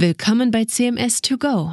[0.00, 1.72] Willkommen bei CMS 2 Go,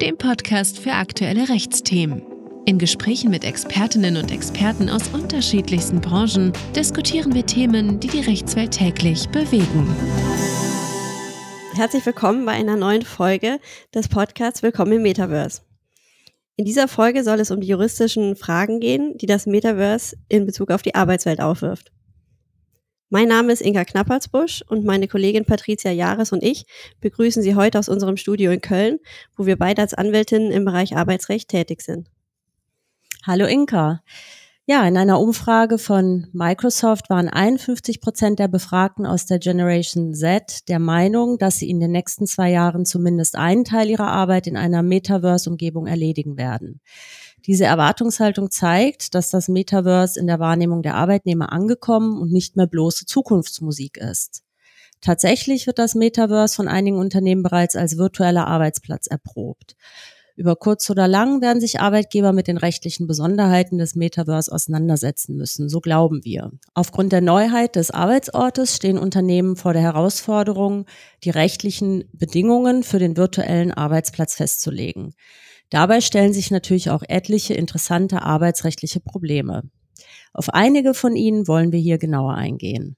[0.00, 2.22] dem Podcast für aktuelle Rechtsthemen.
[2.64, 8.70] In Gesprächen mit Expertinnen und Experten aus unterschiedlichsten Branchen diskutieren wir Themen, die die Rechtswelt
[8.70, 9.94] täglich bewegen.
[11.74, 13.60] Herzlich willkommen bei einer neuen Folge
[13.94, 15.60] des Podcasts Willkommen im Metaverse.
[16.56, 20.70] In dieser Folge soll es um die juristischen Fragen gehen, die das Metaverse in Bezug
[20.70, 21.92] auf die Arbeitswelt aufwirft.
[23.08, 26.66] Mein Name ist Inga Knappertsbusch und meine Kollegin Patricia Jahres und ich
[27.00, 28.98] begrüßen Sie heute aus unserem Studio in Köln,
[29.36, 32.08] wo wir beide als Anwältinnen im Bereich Arbeitsrecht tätig sind.
[33.24, 34.02] Hallo Inka.
[34.68, 40.68] Ja, in einer Umfrage von Microsoft waren 51 Prozent der Befragten aus der Generation Z
[40.68, 44.56] der Meinung, dass sie in den nächsten zwei Jahren zumindest einen Teil ihrer Arbeit in
[44.56, 46.80] einer Metaverse-Umgebung erledigen werden.
[47.46, 52.66] Diese Erwartungshaltung zeigt, dass das Metaverse in der Wahrnehmung der Arbeitnehmer angekommen und nicht mehr
[52.66, 54.42] bloße Zukunftsmusik ist.
[55.00, 59.76] Tatsächlich wird das Metaverse von einigen Unternehmen bereits als virtueller Arbeitsplatz erprobt.
[60.36, 65.70] Über kurz oder lang werden sich Arbeitgeber mit den rechtlichen Besonderheiten des Metaverse auseinandersetzen müssen,
[65.70, 66.50] so glauben wir.
[66.74, 70.84] Aufgrund der Neuheit des Arbeitsortes stehen Unternehmen vor der Herausforderung,
[71.24, 75.14] die rechtlichen Bedingungen für den virtuellen Arbeitsplatz festzulegen.
[75.70, 79.62] Dabei stellen sich natürlich auch etliche interessante arbeitsrechtliche Probleme.
[80.32, 82.96] Auf einige von ihnen wollen wir hier genauer eingehen.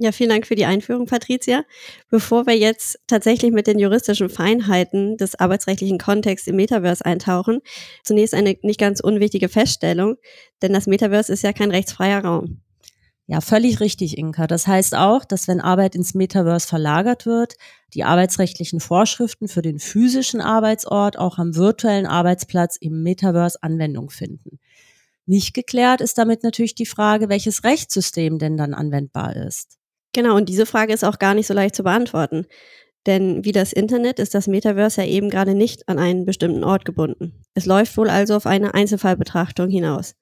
[0.00, 1.64] Ja, vielen Dank für die Einführung, Patricia.
[2.10, 7.60] Bevor wir jetzt tatsächlich mit den juristischen Feinheiten des arbeitsrechtlichen Kontexts im Metaverse eintauchen,
[8.02, 10.16] zunächst eine nicht ganz unwichtige Feststellung,
[10.62, 12.63] denn das Metaverse ist ja kein rechtsfreier Raum.
[13.26, 14.46] Ja, völlig richtig, Inka.
[14.46, 17.54] Das heißt auch, dass wenn Arbeit ins Metaverse verlagert wird,
[17.94, 24.58] die arbeitsrechtlichen Vorschriften für den physischen Arbeitsort auch am virtuellen Arbeitsplatz im Metaverse Anwendung finden.
[25.24, 29.78] Nicht geklärt ist damit natürlich die Frage, welches Rechtssystem denn dann anwendbar ist.
[30.12, 32.46] Genau, und diese Frage ist auch gar nicht so leicht zu beantworten.
[33.06, 36.84] Denn wie das Internet ist das Metaverse ja eben gerade nicht an einen bestimmten Ort
[36.84, 37.42] gebunden.
[37.54, 40.14] Es läuft wohl also auf eine Einzelfallbetrachtung hinaus.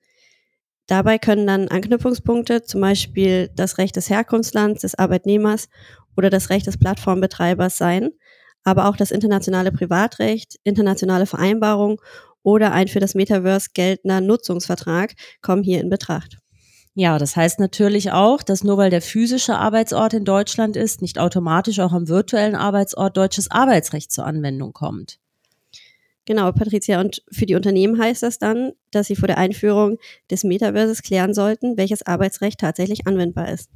[0.87, 5.69] Dabei können dann Anknüpfungspunkte, zum Beispiel das Recht des Herkunftslands des Arbeitnehmers
[6.17, 8.11] oder das Recht des Plattformbetreibers sein,
[8.65, 11.98] aber auch das internationale Privatrecht, internationale Vereinbarungen
[12.42, 16.39] oder ein für das Metaverse geltender Nutzungsvertrag kommen hier in Betracht.
[16.95, 21.19] Ja, das heißt natürlich auch, dass nur weil der physische Arbeitsort in Deutschland ist, nicht
[21.19, 25.19] automatisch auch am virtuellen Arbeitsort deutsches Arbeitsrecht zur Anwendung kommt.
[26.25, 27.01] Genau, Patricia.
[27.01, 29.99] Und für die Unternehmen heißt das dann, dass sie vor der Einführung
[30.31, 33.71] des Metaverses klären sollten, welches Arbeitsrecht tatsächlich anwendbar ist.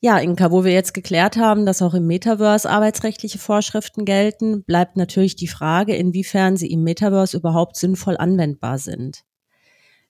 [0.00, 4.96] Ja, Inka, wo wir jetzt geklärt haben, dass auch im Metaverse arbeitsrechtliche Vorschriften gelten, bleibt
[4.96, 9.24] natürlich die Frage, inwiefern sie im Metaverse überhaupt sinnvoll anwendbar sind.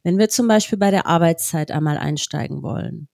[0.03, 3.09] Wenn wir zum Beispiel bei der Arbeitszeit einmal einsteigen wollen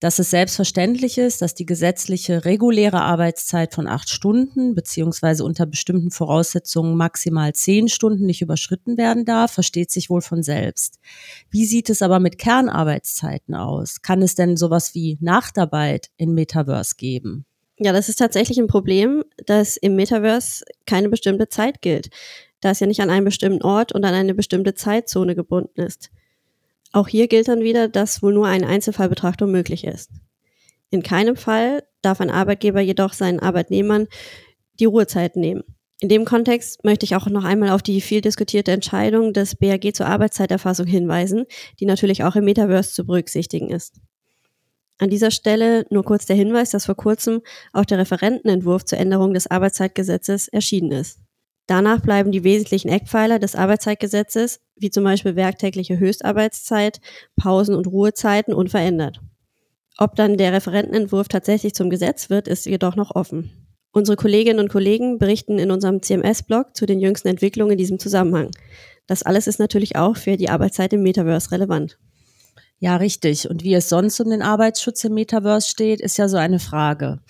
[0.00, 6.10] dass es selbstverständlich ist, dass die gesetzliche reguläre Arbeitszeit von acht Stunden beziehungsweise unter bestimmten
[6.10, 10.98] Voraussetzungen maximal zehn Stunden nicht überschritten werden darf, versteht sich wohl von selbst.
[11.50, 14.00] Wie sieht es aber mit Kernarbeitszeiten aus?
[14.00, 17.44] Kann es denn sowas wie Nachtarbeit in Metaverse geben?
[17.78, 22.08] Ja, das ist tatsächlich ein Problem, dass im Metaverse keine bestimmte Zeit gilt,
[22.60, 26.10] da es ja nicht an einen bestimmten Ort und an eine bestimmte Zeitzone gebunden ist.
[26.92, 30.10] Auch hier gilt dann wieder, dass wohl nur eine Einzelfallbetrachtung möglich ist.
[30.90, 34.08] In keinem Fall darf ein Arbeitgeber jedoch seinen Arbeitnehmern
[34.80, 35.62] die Ruhezeit nehmen.
[36.00, 39.94] In dem Kontext möchte ich auch noch einmal auf die viel diskutierte Entscheidung des BAG
[39.94, 41.44] zur Arbeitszeiterfassung hinweisen,
[41.78, 44.00] die natürlich auch im Metaverse zu berücksichtigen ist.
[44.98, 49.34] An dieser Stelle nur kurz der Hinweis, dass vor kurzem auch der Referentenentwurf zur Änderung
[49.34, 51.20] des Arbeitszeitgesetzes erschienen ist.
[51.70, 57.00] Danach bleiben die wesentlichen Eckpfeiler des Arbeitszeitgesetzes, wie zum Beispiel werktägliche Höchstarbeitszeit,
[57.36, 59.20] Pausen- und Ruhezeiten, unverändert.
[59.96, 63.52] Ob dann der Referentenentwurf tatsächlich zum Gesetz wird, ist jedoch noch offen.
[63.92, 68.50] Unsere Kolleginnen und Kollegen berichten in unserem CMS-Blog zu den jüngsten Entwicklungen in diesem Zusammenhang.
[69.06, 72.00] Das alles ist natürlich auch für die Arbeitszeit im Metaverse relevant.
[72.80, 73.48] Ja, richtig.
[73.48, 77.20] Und wie es sonst um den Arbeitsschutz im Metaverse steht, ist ja so eine Frage.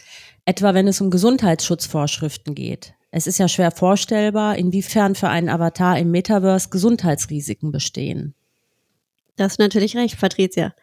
[0.47, 2.95] Etwa wenn es um Gesundheitsschutzvorschriften geht.
[3.11, 8.35] Es ist ja schwer vorstellbar, inwiefern für einen Avatar im Metaverse Gesundheitsrisiken bestehen.
[9.37, 10.75] Das ist natürlich recht, Patricia.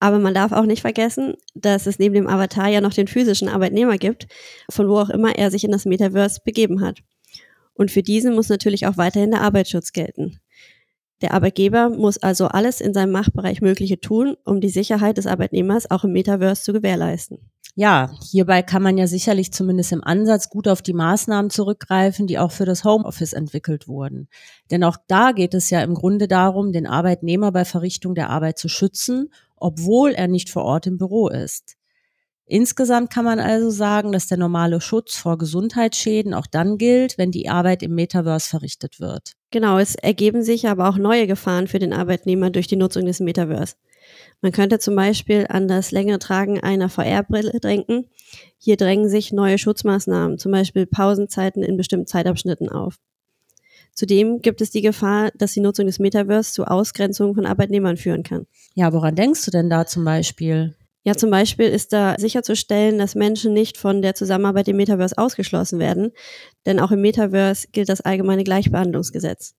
[0.00, 3.48] Aber man darf auch nicht vergessen, dass es neben dem Avatar ja noch den physischen
[3.48, 4.26] Arbeitnehmer gibt,
[4.68, 7.00] von wo auch immer er sich in das Metaverse begeben hat.
[7.74, 10.40] Und für diesen muss natürlich auch weiterhin der Arbeitsschutz gelten.
[11.20, 15.88] Der Arbeitgeber muss also alles in seinem Machtbereich Mögliche tun, um die Sicherheit des Arbeitnehmers
[15.88, 17.51] auch im Metaverse zu gewährleisten.
[17.74, 22.38] Ja, hierbei kann man ja sicherlich zumindest im Ansatz gut auf die Maßnahmen zurückgreifen, die
[22.38, 24.28] auch für das Homeoffice entwickelt wurden.
[24.70, 28.58] Denn auch da geht es ja im Grunde darum, den Arbeitnehmer bei Verrichtung der Arbeit
[28.58, 31.76] zu schützen, obwohl er nicht vor Ort im Büro ist.
[32.44, 37.30] Insgesamt kann man also sagen, dass der normale Schutz vor Gesundheitsschäden auch dann gilt, wenn
[37.30, 39.32] die Arbeit im Metaverse verrichtet wird.
[39.50, 43.20] Genau, es ergeben sich aber auch neue Gefahren für den Arbeitnehmer durch die Nutzung des
[43.20, 43.76] Metaverse.
[44.40, 48.08] Man könnte zum Beispiel an das längere Tragen einer VR-Brille denken.
[48.58, 52.98] Hier drängen sich neue Schutzmaßnahmen, zum Beispiel Pausenzeiten in bestimmten Zeitabschnitten auf.
[53.94, 58.22] Zudem gibt es die Gefahr, dass die Nutzung des Metaverse zu Ausgrenzungen von Arbeitnehmern führen
[58.22, 58.46] kann.
[58.74, 60.74] Ja, woran denkst du denn da zum Beispiel?
[61.04, 65.78] Ja, zum Beispiel ist da sicherzustellen, dass Menschen nicht von der Zusammenarbeit im Metaverse ausgeschlossen
[65.78, 66.12] werden,
[66.64, 69.54] denn auch im Metaverse gilt das allgemeine Gleichbehandlungsgesetz.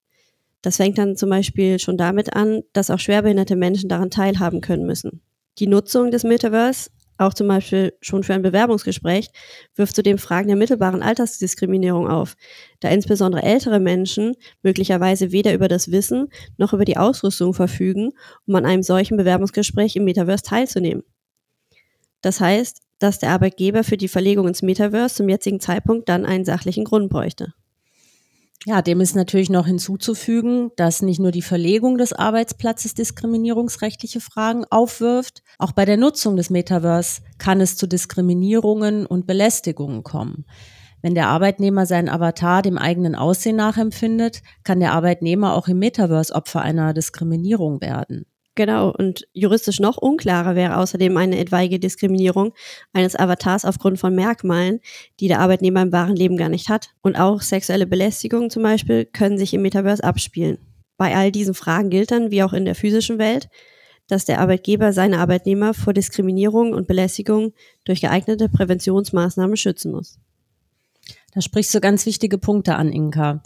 [0.63, 4.87] Das fängt dann zum Beispiel schon damit an, dass auch schwerbehinderte Menschen daran teilhaben können
[4.87, 5.21] müssen.
[5.59, 9.29] Die Nutzung des Metaverse, auch zum Beispiel schon für ein Bewerbungsgespräch,
[9.75, 12.35] wirft zudem Fragen der mittelbaren Altersdiskriminierung auf,
[12.79, 18.11] da insbesondere ältere Menschen möglicherweise weder über das Wissen noch über die Ausrüstung verfügen,
[18.47, 21.03] um an einem solchen Bewerbungsgespräch im Metaverse teilzunehmen.
[22.21, 26.45] Das heißt, dass der Arbeitgeber für die Verlegung ins Metaverse zum jetzigen Zeitpunkt dann einen
[26.45, 27.53] sachlichen Grund bräuchte.
[28.65, 34.63] Ja, dem ist natürlich noch hinzuzufügen, dass nicht nur die Verlegung des Arbeitsplatzes diskriminierungsrechtliche Fragen
[34.69, 40.45] aufwirft, auch bei der Nutzung des Metaverse kann es zu Diskriminierungen und Belästigungen kommen.
[41.01, 46.33] Wenn der Arbeitnehmer seinen Avatar dem eigenen Aussehen nachempfindet, kann der Arbeitnehmer auch im Metaverse
[46.33, 48.25] Opfer einer Diskriminierung werden.
[48.55, 52.53] Genau, und juristisch noch unklarer wäre außerdem eine etwaige Diskriminierung
[52.93, 54.79] eines Avatars aufgrund von Merkmalen,
[55.19, 56.91] die der Arbeitnehmer im wahren Leben gar nicht hat.
[57.01, 60.59] Und auch sexuelle Belästigungen zum Beispiel können sich im Metaverse abspielen.
[60.97, 63.49] Bei all diesen Fragen gilt dann, wie auch in der physischen Welt,
[64.07, 67.53] dass der Arbeitgeber seine Arbeitnehmer vor Diskriminierung und Belästigung
[67.85, 70.19] durch geeignete Präventionsmaßnahmen schützen muss.
[71.33, 73.41] Da sprichst du ganz wichtige Punkte an, Inka.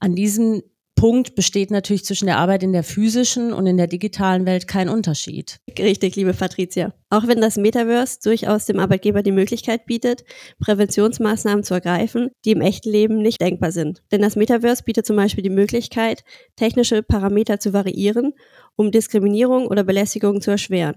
[0.00, 0.62] An diesem
[0.98, 4.88] Punkt besteht natürlich zwischen der Arbeit in der physischen und in der digitalen Welt kein
[4.88, 5.58] Unterschied.
[5.78, 6.92] Richtig, liebe Patricia.
[7.08, 10.24] Auch wenn das Metaverse durchaus dem Arbeitgeber die Möglichkeit bietet,
[10.58, 14.02] Präventionsmaßnahmen zu ergreifen, die im echten Leben nicht denkbar sind.
[14.10, 16.24] Denn das Metaverse bietet zum Beispiel die Möglichkeit,
[16.56, 18.32] technische Parameter zu variieren,
[18.74, 20.96] um Diskriminierung oder Belästigung zu erschweren.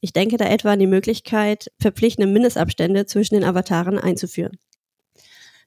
[0.00, 4.56] Ich denke da etwa an die Möglichkeit, verpflichtende Mindestabstände zwischen den Avataren einzuführen.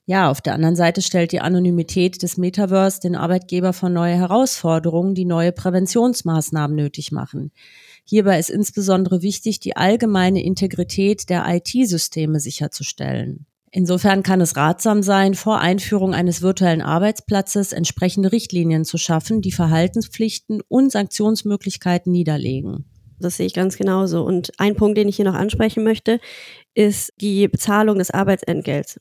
[0.06, 5.14] Ja, auf der anderen Seite stellt die Anonymität des Metaverse den Arbeitgeber vor neue Herausforderungen,
[5.14, 7.52] die neue Präventionsmaßnahmen nötig machen.
[8.04, 13.46] Hierbei ist insbesondere wichtig, die allgemeine Integrität der IT-Systeme sicherzustellen.
[13.74, 19.54] Insofern kann es ratsam sein, vor Einführung eines virtuellen Arbeitsplatzes entsprechende Richtlinien zu schaffen, die
[19.54, 22.86] Verhaltenspflichten und Sanktionsmöglichkeiten niederlegen.
[23.18, 24.24] Das sehe ich ganz genauso.
[24.24, 26.20] Und ein Punkt, den ich hier noch ansprechen möchte,
[26.74, 29.00] ist die Bezahlung des Arbeitsentgelts.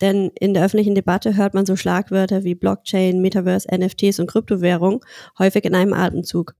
[0.00, 5.04] Denn in der öffentlichen Debatte hört man so Schlagwörter wie Blockchain, Metaverse, NFTs und Kryptowährung
[5.38, 6.54] häufig in einem Atemzug.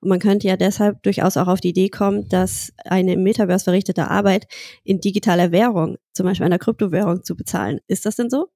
[0.00, 3.64] Und man könnte ja deshalb durchaus auch auf die Idee kommen, dass eine im Metaverse
[3.64, 4.46] verrichtete Arbeit
[4.82, 7.80] in digitaler Währung, zum Beispiel einer Kryptowährung, zu bezahlen.
[7.86, 8.48] Ist das denn so?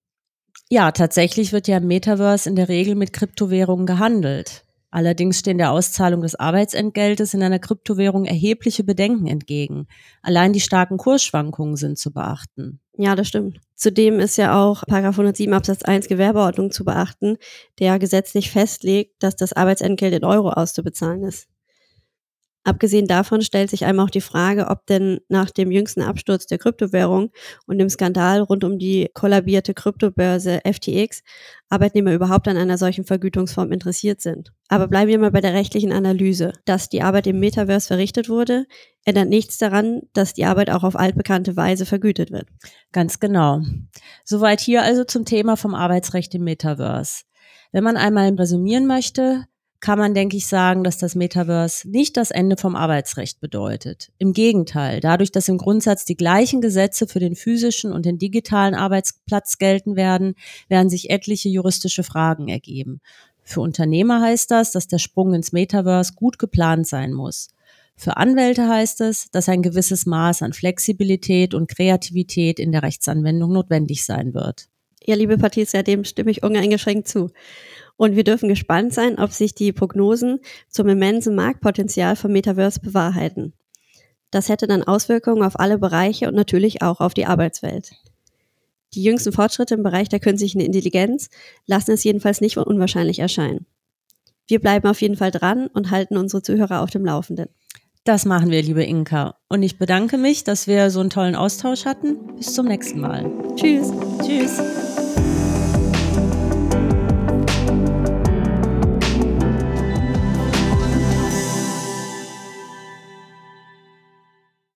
[0.71, 4.65] Ja, tatsächlich wird ja im Metaverse in der Regel mit Kryptowährungen gehandelt.
[4.95, 9.89] Allerdings stehen der Auszahlung des Arbeitsentgeltes in einer Kryptowährung erhebliche Bedenken entgegen.
[10.23, 12.79] Allein die starken Kursschwankungen sind zu beachten.
[12.97, 13.59] Ja, das stimmt.
[13.75, 17.39] Zudem ist ja auch 107 Absatz 1 Gewerbeordnung zu beachten,
[17.81, 21.49] der gesetzlich festlegt, dass das Arbeitsentgelt in Euro auszubezahlen ist.
[22.65, 26.57] Abgesehen davon stellt sich einmal auch die Frage, ob denn nach dem jüngsten Absturz der
[26.57, 27.31] Kryptowährung
[27.67, 31.23] und dem Skandal rund um die kollabierte Kryptobörse FTX
[31.69, 34.53] Arbeitnehmer überhaupt an einer solchen Vergütungsform interessiert sind.
[34.69, 36.53] Aber bleiben wir mal bei der rechtlichen Analyse.
[36.65, 38.67] Dass die Arbeit im Metaverse verrichtet wurde,
[39.05, 42.47] ändert nichts daran, dass die Arbeit auch auf altbekannte Weise vergütet wird.
[42.93, 43.61] Ganz genau.
[44.25, 47.25] Soweit hier also zum Thema vom Arbeitsrecht im Metaverse.
[47.73, 49.45] Wenn man einmal resümieren möchte,
[49.81, 54.11] kann man, denke ich, sagen, dass das Metaverse nicht das Ende vom Arbeitsrecht bedeutet.
[54.19, 58.75] Im Gegenteil, dadurch, dass im Grundsatz die gleichen Gesetze für den physischen und den digitalen
[58.75, 60.35] Arbeitsplatz gelten werden,
[60.69, 63.01] werden sich etliche juristische Fragen ergeben.
[63.43, 67.49] Für Unternehmer heißt das, dass der Sprung ins Metaverse gut geplant sein muss.
[67.97, 73.53] Für Anwälte heißt es, dass ein gewisses Maß an Flexibilität und Kreativität in der Rechtsanwendung
[73.53, 74.69] notwendig sein wird.
[75.07, 77.31] Ja, liebe Patricia, dem stimme ich uneingeschränkt zu.
[77.97, 83.53] Und wir dürfen gespannt sein, ob sich die Prognosen zum immensen Marktpotenzial vom Metaverse bewahrheiten.
[84.31, 87.93] Das hätte dann Auswirkungen auf alle Bereiche und natürlich auch auf die Arbeitswelt.
[88.95, 91.29] Die jüngsten Fortschritte im Bereich der künstlichen Intelligenz
[91.67, 93.67] lassen es jedenfalls nicht unwahrscheinlich erscheinen.
[94.47, 97.49] Wir bleiben auf jeden Fall dran und halten unsere Zuhörer auf dem Laufenden.
[98.05, 99.37] Das machen wir, liebe Inka.
[99.49, 102.19] Und ich bedanke mich, dass wir so einen tollen Austausch hatten.
[102.37, 103.31] Bis zum nächsten Mal.
[103.57, 103.91] Tschüss.
[104.23, 104.61] Tschüss.